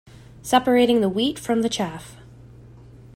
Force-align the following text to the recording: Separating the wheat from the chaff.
Separating 0.41 1.01
the 1.01 1.09
wheat 1.09 1.37
from 1.37 1.61
the 1.61 1.69
chaff. 1.69 2.17